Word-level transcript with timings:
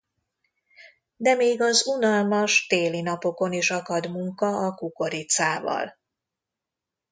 De 1.17 1.35
még 1.35 1.61
az 1.61 1.87
unalmas 1.87 2.67
téli 2.67 3.01
napokon 3.01 3.53
is 3.53 3.71
akad 3.71 4.09
munka 4.11 4.47
a 4.65 4.73
kukoricával. 4.73 5.97